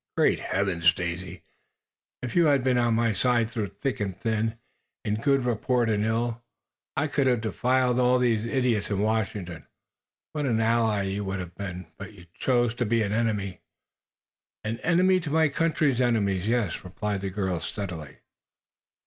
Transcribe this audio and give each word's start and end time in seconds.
"Great 0.17 0.39
Heavens, 0.39 0.91
Daisy, 0.95 1.43
if 2.23 2.35
you 2.35 2.45
had 2.45 2.63
been 2.63 2.79
on 2.79 2.95
my 2.95 3.13
side 3.13 3.51
through 3.51 3.67
thick 3.67 3.99
and 3.99 4.19
thin, 4.19 4.57
in 5.05 5.13
good 5.21 5.45
report 5.45 5.91
and 5.91 6.03
ill, 6.03 6.43
I 6.97 7.05
could 7.05 7.27
have 7.27 7.41
defied 7.41 7.99
all 7.99 8.17
these 8.17 8.45
idiots 8.47 8.89
in 8.89 8.97
Washington. 8.97 9.67
What 10.33 10.47
an 10.47 10.59
ally 10.59 11.03
you 11.03 11.23
would 11.25 11.39
have 11.39 11.53
been! 11.53 11.85
But 11.97 12.13
you 12.13 12.25
chose 12.33 12.73
to 12.77 12.83
be 12.87 13.03
an 13.03 13.13
enemy." 13.13 13.59
"An 14.63 14.79
enemy 14.79 15.19
to 15.19 15.29
my 15.29 15.49
country's 15.49 16.01
enemies, 16.01 16.47
yes," 16.47 16.83
replied 16.83 17.21
the 17.21 17.29
girl, 17.29 17.59
steadily. 17.59 18.21